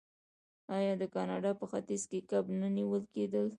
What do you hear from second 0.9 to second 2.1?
د کاناډا په ختیځ